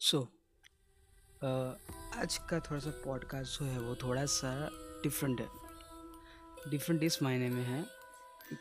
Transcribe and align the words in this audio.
सो 0.00 0.18
so, 0.18 0.26
आज 2.16 2.38
का 2.50 2.60
थोड़ा 2.60 2.78
सा 2.78 2.90
पॉडकास्ट 2.90 3.60
जो 3.60 3.66
है 3.66 3.80
वो 3.80 3.94
थोड़ा 3.94 4.26
सा 4.26 4.70
डिफरेंट 5.02 5.40
है। 5.40 5.48
डिफरेंट 6.70 7.02
इस 7.02 7.22
मायने 7.22 7.48
में 7.48 7.62
है 7.62 7.86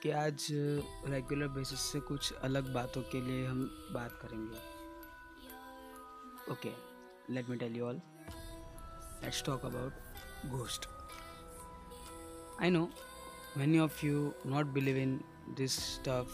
कि 0.04 0.12
आज 0.12 0.48
रेगुलर 0.52 1.48
बेसिस 1.48 1.80
से 1.80 2.00
कुछ 2.00 2.34
अलग 2.34 2.74
बातों 2.74 3.02
के 3.02 3.22
लिए 3.22 3.46
हम 3.48 3.90
बात 3.92 4.20
करेंगे। 4.22 4.58
Okay 6.52 6.72
let 7.34 7.50
me 7.50 7.58
tell 7.58 7.76
you 7.76 7.86
all 7.86 8.02
let's 9.24 9.44
talk 9.44 9.66
about 9.66 9.94
ghost 10.46 10.86
I 12.62 12.70
know 12.70 12.90
many 13.58 13.78
of 13.80 14.00
you 14.04 14.22
not 14.54 14.72
believe 14.76 14.98
in 15.02 15.12
this 15.58 15.76
stuff. 15.82 16.28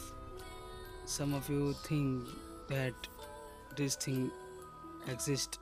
Some 1.06 1.34
of 1.40 1.50
you 1.50 1.74
think 1.88 2.32
that 2.70 3.10
this 3.80 3.98
thing 4.06 4.24
exist 5.08 5.60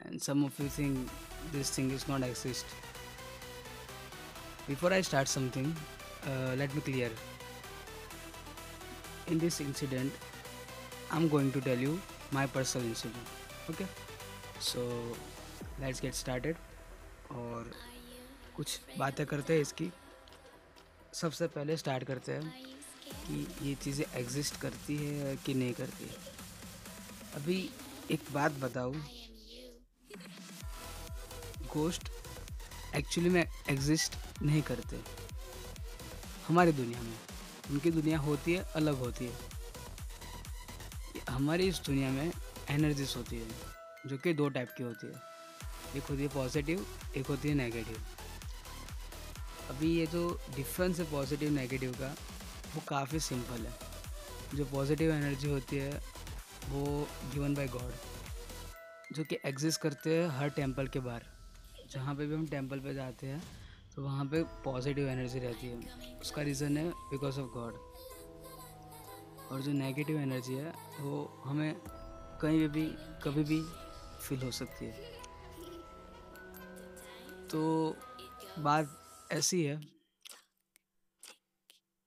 and 0.00 0.22
some 0.22 0.44
of 0.44 0.58
you 0.60 0.68
think 0.68 1.08
this 1.52 1.70
thing 1.70 1.90
is 1.90 2.06
not 2.08 2.22
exist 2.22 2.66
before 4.66 4.92
i 4.92 5.00
start 5.00 5.28
something 5.28 5.74
uh, 6.26 6.54
let 6.56 6.74
me 6.74 6.80
clear 6.80 7.10
in 9.28 9.38
this 9.38 9.60
incident 9.60 10.12
i'm 11.10 11.28
going 11.28 11.50
to 11.52 11.60
tell 11.60 11.78
you 11.78 12.00
my 12.32 12.46
personal 12.46 12.86
incident 12.86 13.26
okay 13.70 13.86
so 14.60 14.80
let's 15.80 16.00
get 16.00 16.14
started 16.14 16.56
और 17.30 17.70
कुछ 18.56 18.78
बातें 18.98 19.24
करते 19.26 19.54
हैं 19.54 19.60
इसकी 19.60 19.90
सबसे 21.14 21.46
पहले 21.46 21.76
start 21.76 22.04
करते 22.04 22.32
हैं 22.32 22.52
कि 23.26 23.46
ये 23.62 23.74
चीज़ें 23.82 24.04
एग्जिस्ट 24.20 24.60
करती 24.60 24.96
है 24.96 25.36
कि 25.46 25.54
नहीं 25.54 25.72
करती 25.74 26.04
है 26.04 26.36
अभी 27.36 27.58
एक 28.10 28.24
बात 28.32 28.52
बताऊँ। 28.52 28.94
गोस्ट 31.74 32.08
एक्चुअली 32.94 33.30
में 33.30 33.44
एग्जिस्ट 33.70 34.16
नहीं 34.42 34.62
करते। 34.62 35.00
हमारी 36.46 36.72
दुनिया 36.72 37.00
में। 37.00 37.16
उनकी 37.70 37.90
दुनिया 37.90 38.18
होती 38.18 38.52
है, 38.52 38.62
अलग 38.62 38.94
होती 38.94 39.26
है। 39.26 39.38
हमारी 41.30 41.68
इस 41.68 41.80
दुनिया 41.86 42.10
में 42.10 42.32
एनर्जीज 42.68 43.14
होती 43.16 43.36
है, 43.36 43.48
जो 44.06 44.18
कि 44.18 44.32
दो 44.32 44.48
टाइप 44.48 44.74
की 44.78 44.82
होती 44.82 45.06
है। 45.06 45.22
एक 45.96 46.02
होती 46.02 46.22
है 46.22 46.28
पॉजिटिव 46.28 46.86
एक 47.16 47.26
होती 47.26 47.48
है 47.48 47.54
नेगेटिव 47.54 48.00
अभी 49.68 49.98
ये 49.98 50.06
जो 50.06 50.40
डिफरेंस 50.56 50.98
है 50.98 51.10
पॉजिटिव 51.10 51.50
नेगेटिव 51.50 51.92
का, 51.92 52.16
वो 52.74 52.82
काफ़ी 52.88 53.20
सिंपल 53.20 53.66
है। 53.66 53.72
जो 54.54 54.64
पॉजिटिव 54.64 55.12
एनर्जी 55.12 55.48
होती 55.48 55.76
है 55.76 56.17
वो 56.68 56.84
गिवन 57.32 57.54
बाय 57.54 57.66
गॉड 57.68 57.92
जो 59.12 59.24
कि 59.24 59.38
एग्जिस्ट 59.46 59.80
करते 59.80 60.16
हैं 60.16 60.28
हर 60.30 60.48
टेंपल 60.50 60.86
के 60.86 61.00
बाहर। 61.00 61.22
जहाँ 61.90 62.14
पे 62.14 62.26
भी 62.26 62.34
हम 62.34 62.46
टेंपल 62.46 62.80
पे 62.80 62.94
जाते 62.94 63.26
हैं 63.26 63.42
तो 63.94 64.02
वहाँ 64.02 64.24
पे 64.26 64.42
पॉजिटिव 64.64 65.08
एनर्जी 65.08 65.38
रहती 65.38 65.66
है। 65.66 66.18
उसका 66.20 66.42
रीज़न 66.42 66.76
है 66.76 66.88
बिकॉज़ 67.10 67.40
ऑफ़ 67.40 67.48
गॉड 67.54 67.74
और 69.48 69.60
जो 69.60 69.72
नेगेटिव 69.72 70.18
एनर्जी 70.20 70.54
है, 70.54 70.72
वो 71.00 71.42
हमें 71.44 71.74
कहीं 72.42 72.68
भी, 72.68 72.86
कभी 73.24 73.44
भी 73.44 73.60
फील 74.20 74.42
हो 74.42 74.50
सकती 74.50 74.86
है। 74.86 74.92
तो 77.48 77.96
बात 78.58 79.28
ऐसी 79.32 79.62
है 79.64 79.76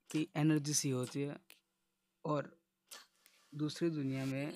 कि 0.09 0.27
एनर्जी 0.37 0.73
सी 0.73 0.89
होती 0.89 1.21
है, 1.21 1.35
और 2.25 2.51
दूसरी 3.53 3.89
दुनिया 3.89 4.25
में 4.25 4.53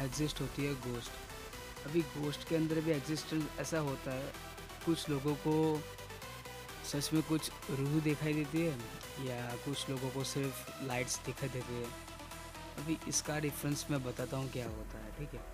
एग्जिस्ट 0.00 0.40
होती 0.40 0.64
है 0.64 0.74
गोस्ट 0.82 1.86
अभी 1.86 2.00
गोस्ट 2.00 2.48
के 2.48 2.56
अंदर 2.56 2.80
भी 2.80 2.90
एग्जिस्टेंस 2.90 3.44
ऐसा 3.60 3.78
होता 3.78 4.10
है, 4.10 4.32
कुछ 4.84 5.08
लोगों 5.10 5.34
को 5.36 5.54
सच 6.84 7.12
में 7.12 7.22
कुछ 7.22 7.50
रूह 7.70 8.00
दिखाई 8.00 8.32
देती 8.34 8.60
है, 8.60 8.78
या 9.26 9.56
कुछ 9.64 9.88
लोगों 9.90 10.10
को 10.10 10.24
सिर्फ़ 10.24 10.84
लाइट्स 10.86 11.18
दिखाई 11.26 11.48
देती 11.48 11.74
है। 11.74 11.86
अभी 12.78 12.98
इसका 13.08 13.38
डिफरेंस 13.40 13.84
मैं 13.90 14.02
बताता 14.04 14.36
हूँ 14.36 14.50
क्या 14.52 14.66
होता 14.66 14.98
है, 14.98 15.10
ठीक 15.18 15.34
है? 15.34 15.44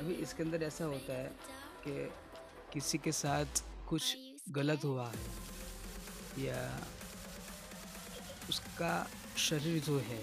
अभी 0.00 0.14
इसके 0.14 0.42
अंदर 0.42 0.62
ऐसा 0.62 0.84
होता 0.84 1.12
है 1.12 1.28
कि 1.86 2.08
किसी 2.72 2.98
के 2.98 3.12
साथ 3.12 3.62
कुछ 3.88 4.16
गलत 4.50 4.84
हुआ 4.84 5.06
है, 5.08 6.44
या 6.44 6.80
उसका 8.48 9.08
शरीर 9.38 9.82
जो 9.82 9.98
है 10.00 10.20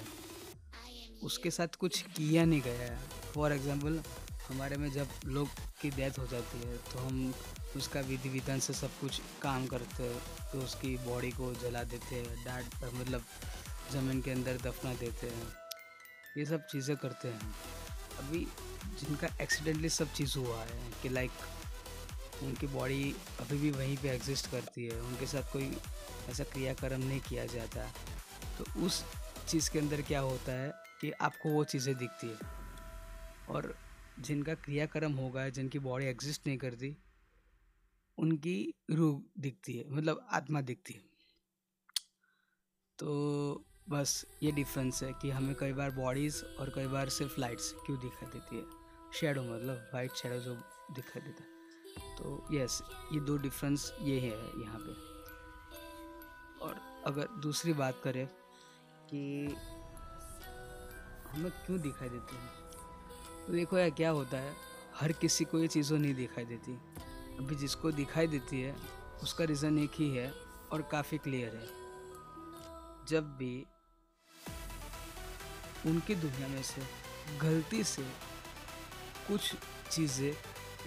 उसके 1.23 1.51
साथ 1.51 1.75
कुछ 1.79 2.01
किया 2.09 2.45
नहीं 2.45 2.61
गया 2.61 2.83
है। 2.83 2.97
फॉर 3.33 3.53
एग्ज़ाम्पल 3.53 4.01
हमारे 4.43 4.77
में 4.77 4.91
जब 4.91 5.07
लोग 5.27 5.47
की 5.81 5.89
डेथ 5.91 6.19
हो 6.19 6.25
जाती 6.27 6.57
है 6.59 6.77
तो 6.91 6.99
हम 6.99 7.33
उसका 7.77 7.99
विधि 8.07 8.29
विधान 8.29 8.59
से 8.59 8.73
सब 8.73 8.99
कुछ 9.01 9.21
काम 9.41 9.65
करते 9.67 10.03
हैं 10.03 10.49
तो 10.51 10.59
उसकी 10.59 10.95
बॉडी 11.05 11.31
को 11.31 11.53
जला 11.61 11.83
देते 11.85 12.15
हैं, 12.15 12.43
डांट 12.45 12.83
मतलब 12.93 13.23
ज़मीन 13.91 14.21
के 14.21 14.31
अंदर 14.31 14.57
दफना 14.61 14.93
देते 14.95 15.27
हैं। 15.27 15.47
ये 16.37 16.45
सब 16.45 16.65
चीज़ें 16.67 16.95
करते 16.97 17.27
हैं। 17.27 17.53
अभी 18.19 18.39
जिनका 18.99 19.27
एक्सीडेंटली 19.41 19.89
सब 19.91 20.13
चीज़ 20.13 20.37
हुआ 20.37 20.59
है, 20.59 20.79
कि 21.01 21.09
लाइक 21.09 21.31
उनकी 22.43 22.67
बॉडी 22.69 23.15
अभी 23.41 23.57
भी 23.57 23.71
वहीं 23.71 23.97
पे 23.97 24.09
एग्जिस्ट 24.09 24.51
करती 24.51 24.85
है, 24.85 24.99
उनके 25.01 25.25
साथ 25.27 25.51
कोई 25.53 25.71
ऐसा 26.29 26.43
क्रियाक्रम 26.45 27.01
नहीं 27.01 27.19
किया 27.21 27.45
जाता। 27.47 27.91
तो 28.57 28.65
उस 28.85 29.03
चीज़ 29.47 29.69
के 29.71 29.79
अंदर 29.79 30.01
क्या 30.03 30.19
होता 30.21 30.51
है 30.53 30.71
कि 31.03 31.11
आपको 31.11 31.49
वो 31.49 31.63
चीज़ें 31.63 31.95
दिखती 31.95 32.27
है। 32.27 32.37
और 33.49 33.77
जिनका 34.19 34.53
क्रियाक्रम 34.53 35.11
होगा, 35.11 35.49
जिनकी 35.49 35.79
बॉडी 35.79 36.05
एग्जिस्ट 36.05 36.47
नहीं 36.47 36.57
करती, 36.57 36.97
उनकी 38.17 38.73
रूह 38.91 39.23
दिखती 39.39 39.77
है 39.77 39.89
मतलब 39.89 40.27
आत्मा 40.31 40.61
दिखती 40.61 40.93
है। 40.93 40.99
तो 42.99 43.65
बस 43.89 44.25
ये 44.43 44.51
डिफरेंस 44.51 45.03
है 45.03 45.13
कि 45.13 45.29
हमें 45.29 45.55
कई 45.55 45.73
बार 45.73 45.91
बॉडीज़ 45.91 46.43
और 46.43 46.69
कई 46.69 46.87
बार 46.87 47.09
सिर्फ़ 47.09 47.39
लाइट्स 47.39 47.73
क्यों 47.85 47.99
दिखाई 47.99 48.29
देती 48.29 48.57
है? 48.57 48.65
शेडो 49.13 49.43
मतलब 49.43 49.91
वाइट 49.93 50.11
शेडो 50.11 50.39
जो 50.39 50.55
दिखाई 50.91 51.21
देता 51.21 51.43
है। 51.43 51.53
तो 52.17 52.47
यस 52.51 52.81
ये 53.13 53.19
दो 53.19 53.37
डिफरेंस 53.37 53.93
ये 54.01 54.19
है 54.19 54.61
यहाँ 54.61 54.79
पे। 54.79 54.91
और 56.59 57.03
अगर 57.05 57.27
दूसरी 57.27 57.73
बात 57.73 58.01
करें 58.03 58.27
कि 59.09 59.47
हमें 61.33 61.51
क्यों 61.51 61.81
दिखाई 61.81 62.09
देती 62.09 62.35
है? 62.35 62.47
तो 63.47 63.53
देखो 63.53 63.77
यार, 63.77 63.89
क्या 63.89 64.09
होता 64.09 64.37
है? 64.37 64.55
हर 64.95 65.11
किसी 65.11 65.45
को 65.45 65.59
ये 65.59 65.67
चीज़ों 65.67 65.97
नहीं 65.97 66.15
दिखाई 66.15 66.45
देती। 66.45 66.73
अभी 67.37 67.55
जिसको 67.55 67.91
दिखाई 67.91 68.27
देती 68.27 68.61
है, 68.61 68.75
उसका 69.23 69.43
रीज़न 69.43 69.79
एक 69.79 69.91
ही 69.95 70.09
है 70.09 70.33
और 70.71 70.81
काफ़ी 70.81 71.17
क्लियर 71.17 71.55
है। 71.55 71.67
जब 73.07 73.37
भी 73.37 73.65
उनकी 75.85 76.15
दुनिया 76.15 76.47
में 76.47 76.63
से, 76.63 76.81
गलती 77.37 77.83
से 77.83 78.03
कुछ 79.27 79.53
चीज़ें 79.91 80.33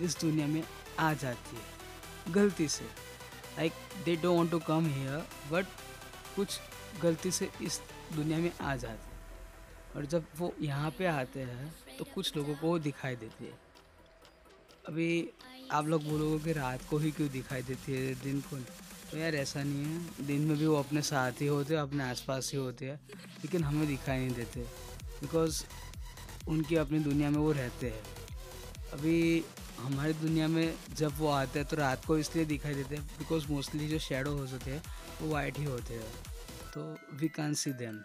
इस 0.00 0.20
दुनिया 0.20 0.46
में 0.46 0.64
आ 0.98 1.12
जाती 1.14 1.56
है। 1.56 2.32
गलती 2.32 2.68
से। 2.68 2.84
Like 2.84 3.72
they 4.04 4.16
don't 4.16 4.50
to 4.50 4.58
come 4.58 4.86
here 4.86 5.28
but 5.52 5.66
कुछ 6.36 6.60
गलती 7.02 7.30
से 7.30 7.50
इस 7.62 7.80
दुनिया 8.14 8.38
में 8.38 8.52
आ 8.60 8.76
जाती 8.76 9.05
हैं। 9.05 9.05
और 9.96 10.06
जब 10.06 10.24
वो 10.38 10.52
यहाँ 10.60 10.90
पे 10.90 11.06
आते 11.06 11.40
हैं 11.40 11.74
तो 11.98 12.04
कुछ 12.14 12.36
लोगों 12.36 12.54
को 12.54 12.78
दिखाई 12.78 13.16
देती 13.16 13.44
है। 13.44 13.58
अभी 14.88 15.28
आप 15.72 15.86
लोग 15.86 16.04
बोलोगे 16.04 16.38
कि 16.44 16.52
रात 16.52 16.80
को 16.90 16.98
ही 16.98 17.10
क्यों 17.10 17.28
दिखाई 17.28 17.62
देती 17.62 17.92
है? 17.92 18.14
दिन 18.14 18.40
को 18.40 18.56
तो 19.10 19.18
यार 19.18 19.34
ऐसा 19.34 19.62
नहीं 19.62 19.84
है। 19.84 20.26
दिन 20.26 20.40
में 20.40 20.56
भी 20.58 20.66
वो 20.66 20.76
अपने 20.76 21.02
साथ 21.02 21.40
ही 21.40 21.46
होते 21.46 21.74
हैं, 21.74 21.80
अपने 21.80 22.04
आसपास 22.04 22.50
ही 22.52 22.58
होते 22.58 22.86
हैं, 22.86 23.00
लेकिन 23.16 23.64
हमें 23.64 23.86
दिखाई 23.88 24.18
नहीं 24.18 24.34
देते। 24.34 24.60
बिकॉज़ 25.20 25.64
उनकी 26.48 26.76
अपनी 26.76 26.98
दुनिया 26.98 27.30
में 27.30 27.38
वो 27.38 27.52
रहते 27.52 27.90
हैं। 27.90 28.02
अभी 28.92 29.44
हमारी 29.78 30.12
दुनिया 30.12 30.48
में 30.48 30.74
जब 30.94 31.18
वो 31.18 31.28
आते 31.28 31.59
हैं 31.59 31.68
तो 31.68 31.76
रात 31.76 32.04
को 32.04 32.18
इसलिए 32.18 32.44
दिखाई 32.44 32.74
देते 32.74 32.97
हैं 32.97 33.06
बिकॉज़ 33.18 33.50
मोस्टली 33.53 33.88
जो 33.88 33.98
शेडो 33.98 34.32
होते 34.32 34.71
हैं, 34.71 34.82
वो 35.22 35.30
वाइट 35.30 35.59
ही 35.59 35.65
होते 35.65 35.94
हैं। 35.94 36.12
तो 36.74 37.16
वी 37.16 37.28
कैन 37.28 37.54
सी 37.54 37.72
देम 37.72 38.00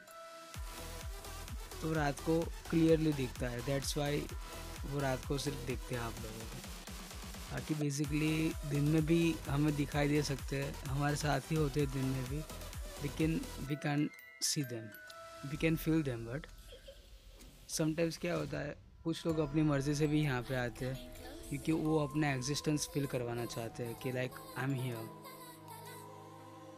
तो 1.81 1.93
रात 1.93 2.19
को 2.19 2.39
क्लियरली 2.69 3.13
दिखता 3.13 3.47
है। 3.47 3.61
दैट्स 3.65 3.97
वाई 3.97 4.25
वो 4.83 4.99
रात 4.99 5.25
को 5.25 5.37
सिर्फ़ 5.37 5.65
दिखते 5.67 5.95
हैं 5.95 6.01
आप 6.01 6.13
लोगों 6.23 6.45
को। 6.45 6.57
बाकी 7.51 7.75
बेसिकली 7.75 8.51
दिन 8.69 8.83
में 8.83 9.05
भी 9.05 9.35
हमें 9.49 9.75
दिखाई 9.75 10.07
दे 10.07 10.21
सकते 10.23 10.63
हैं। 10.63 10.73
हमारे 10.85 11.15
साथ 11.15 11.51
ही 11.51 11.55
होते 11.55 11.79
हैं 11.79 11.91
दिन 11.91 12.05
में 12.05 12.23
भी। 12.29 12.37
लेकिन 13.01 13.39
we 13.67 13.75
can 13.77 14.09
see 14.43 14.63
them 14.63 15.49
we 15.49 15.57
can 15.57 15.75
feel 15.75 16.03
them 16.03 16.25
but 16.25 16.45
sometimes 17.69 18.17
क्या 18.17 18.35
होता 18.35 18.59
है, 18.59 18.75
कुछ 19.03 19.25
लोग 19.25 19.39
अपनी 19.39 19.61
मर्ज़ी 19.63 19.95
से 19.95 20.07
भी 20.07 20.21
यहाँ 20.21 20.41
पे 20.41 20.55
आते 20.55 20.85
हैं, 20.85 20.95
क्योंकि 21.49 21.71
वो 21.73 21.97
अपना 21.99 22.31
एग्जिस्टेंस 22.33 22.87
फील 22.93 23.05
करवाना 23.05 23.45
चाहते 23.45 23.83
हैं 23.83 23.95
कि 23.99 24.11
लाइक 24.11 24.31
आई 24.57 24.63
एम 24.63 24.73
हियर 24.73 25.09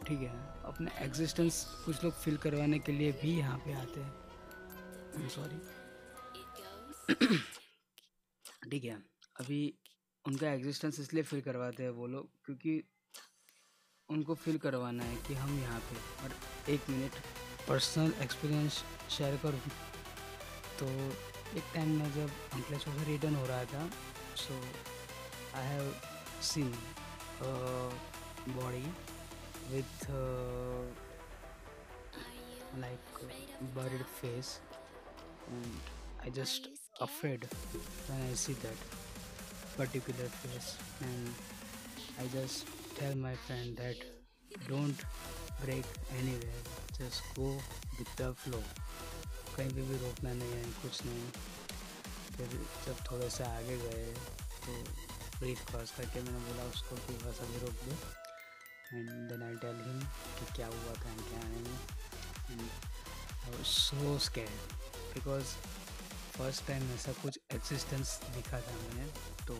ठीक 0.08 0.20
है? 0.20 0.30
अपना 0.66 0.92
एग्जिस्टेंस 1.02 1.64
कुछ 1.86 2.04
लोग 2.04 2.14
फील 2.14 2.38
करवाने 2.38 2.80
के 2.80 2.92
लिए 2.92 3.12
भी 3.22 3.38
यहाँ 3.38 3.58
पे 3.58 3.74
आते 3.74 4.00
हैं। 4.00 4.23
सॉरी 5.14 5.60
ठीक 8.70 8.84
है, 8.84 8.96
अभी 9.40 9.60
उनका 10.26 10.52
एग्जिस्टेंस 10.52 11.00
इसलिए 11.00 11.24
फील 11.24 11.42
करवाते 11.42 11.84
हैं 11.84 11.90
वो 11.98 12.08
लोग 12.08 12.30
क्योंकि 12.46 12.82
उनको 14.10 14.36
फील 14.36 14.58
करवाना 14.58 15.04
है 15.04 15.16
कि 15.28 15.34
हम 15.34 15.60
यहाँ 15.60 15.80
पे 15.90 15.96
और 16.24 16.36
एक 16.74 16.90
मिनट 16.90 17.20
पर्सनल 17.68 18.14
एक्सपीरियंस 18.24 18.84
शेयर 19.18 19.38
करूँ। 19.44 19.60
तो 20.80 20.88
एक 21.58 21.64
टाइम 21.74 21.90
में 22.00 22.12
जब 22.14 22.30
अंकलेश्वर 22.54 22.98
से 22.98 23.06
रिटर्न 23.12 23.36
हो 23.36 23.46
रहा 23.46 23.66
था 23.74 23.90
so 24.44 24.54
I 25.58 25.66
have 25.68 25.94
seen 26.44 26.72
body 28.56 28.86
with 29.72 30.06
like 32.80 33.02
bird 33.76 34.02
face. 34.16 34.52
And 35.52 35.92
i 36.26 36.30
just 36.30 36.70
afraid 37.02 37.48
when 38.08 38.22
i 38.30 38.34
see 38.34 38.54
that 38.64 38.80
particular 39.78 40.28
face 40.42 40.78
and 41.02 41.30
i 42.20 42.28
just 42.36 42.68
tell 43.00 43.16
my 43.18 43.36
friend 43.48 43.78
that 43.78 43.98
don't 44.68 45.06
break 45.66 45.86
anywhere 46.20 46.62
just 46.98 47.22
go 47.36 47.50
with 48.00 48.16
the 48.18 48.34
flow 48.46 48.64
कहीं 49.56 49.70
पे 49.70 49.82
भी 49.88 49.98
रोकना 50.02 50.32
नहीं 50.34 50.52
है 50.52 50.62
कुछ 50.82 51.02
नहीं 51.06 51.26
फिर 52.38 52.54
जब 52.86 53.04
थोड़े 53.10 53.30
से 53.30 53.44
आगे 53.44 53.76
गए 53.78 54.06
तो 54.66 54.78
ब्रीथ 55.40 55.62
क्रॉस 55.68 55.92
करके 55.98 56.22
मैंने 56.22 56.40
बोला 56.46 56.64
उसको 56.70 56.96
कि 57.06 57.18
बस 57.26 57.42
अभी 57.46 57.60
रोक 57.66 57.84
दो 57.84 57.98
and 58.98 59.10
then 59.30 59.44
I 59.50 59.56
tell 59.66 59.84
him 59.88 60.00
कि 60.40 60.46
क्या 60.56 60.68
हुआ 60.74 60.94
था 61.04 61.14
क्या 61.30 61.42
I 61.50 61.64
so 63.74 64.18
scared 64.30 65.03
because 65.14 65.56
first 66.38 66.68
time 66.68 66.84
ऐसा 66.94 67.12
कुछ 67.14 67.40
एक्सिस्टेंस 67.54 68.20
दिखा 68.36 68.62
था 68.62 68.76
मैंने 68.78 69.08
तो 69.48 69.56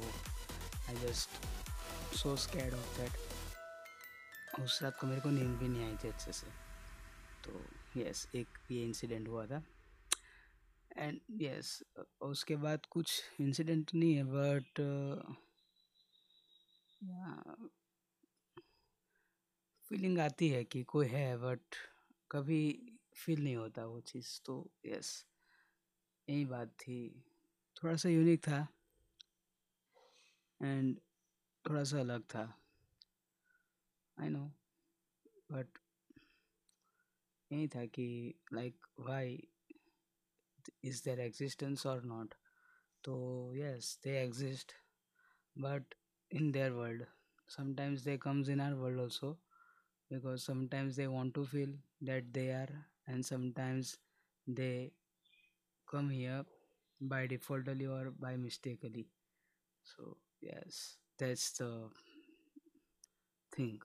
I 0.90 0.96
just 1.02 2.16
so 2.18 2.36
scared 2.38 2.74
of 2.74 2.98
that 3.00 4.62
उस 4.62 4.82
रात 4.84 4.98
को 5.00 5.08
मेरे 5.08 5.22
को 5.22 5.30
नींद 5.30 5.58
भी 5.58 5.68
नहीं 5.68 5.84
आई 5.86 5.96
थी 6.04 6.08
अच्छे 6.08 6.32
से। 6.34 6.48
तो 7.46 7.62
यस 8.00 8.28
एक 8.36 8.58
ये 8.72 8.84
इंसिडेंट 8.84 9.28
हुआ 9.28 9.46
था। 9.48 9.64
एंड 10.98 11.20
यस 11.42 11.84
उसके 12.22 12.56
बाद 12.56 12.86
कुछ 12.86 13.22
इंसिडेंट 13.42 13.94
नहीं 13.94 14.14
है 14.16 14.24
बट 14.24 14.82
फीलिंग 19.90 20.20
आती 20.20 20.50
है 20.50 20.64
कि 20.64 20.84
कोई 20.84 21.08
है 21.08 21.38
बट 21.38 21.76
कभी 22.32 22.62
फील 23.16 23.44
नहीं 23.44 23.56
होता 23.56 23.86
वो 23.86 24.00
चीज़ 24.02 24.40
तो 24.46 24.56
यस 24.86 25.14
यही 26.28 26.46
बात 26.46 26.74
थी। 26.80 26.98
थोड़ा 27.76 27.96
सा 27.96 28.10
यूनिक 28.10 28.42
था। 28.48 28.68
एंड 30.60 31.00
थोड़ा 31.66 31.84
सा 31.84 32.00
अलग 32.00 32.24
था। 32.36 32.44
आई 34.18 34.30
नो 34.30 34.46
बट 35.52 35.78
यही 37.52 37.68
था 37.68 37.86
कि 37.86 38.08
like 38.54 38.86
why 39.00 39.38
is 40.84 41.04
there 41.06 41.20
existence 41.20 41.86
और 41.88 42.04
नॉट 42.04 42.34
तो 43.04 43.16
yes 43.56 44.00
they 44.04 44.18
exist 44.18 44.74
but 45.56 45.96
in 46.32 46.52
their 46.52 46.72
world 46.72 47.06
sometimes 47.50 48.02
they 48.02 48.18
comes 48.18 48.50
in 48.50 48.62
our 48.62 48.74
world 48.74 49.00
also 49.00 49.32
because 50.12 50.42
sometimes 50.42 50.96
they 50.96 51.06
want 51.08 51.34
to 51.36 51.46
feel 51.46 51.80
that 52.04 52.24
they 52.34 52.50
are 52.52 52.74
and 53.10 53.24
sometimes 53.24 54.00
they 54.48 54.72
come 55.94 56.10
here 56.10 56.44
by 57.02 57.26
defaultly 57.28 57.88
or 57.88 58.12
by 58.26 58.36
mistakenly 58.38 59.08
so 59.84 60.18
yes 60.42 60.98
that's 61.20 61.52
the 61.60 61.72
thing 63.56 63.80